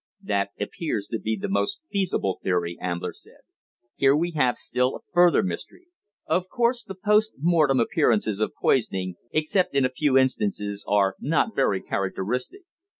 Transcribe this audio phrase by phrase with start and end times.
[0.23, 3.41] "That appears to be the most feasible theory," Ambler said.
[3.93, 5.89] "Here we have still a further mystery."
[6.25, 11.53] Of course, the post mortem appearances of poisoning, except in a few instances, are not
[11.55, 12.63] very characteristic.